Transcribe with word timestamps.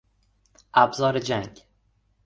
ابزار 0.73 1.19
جنگ 1.19 1.61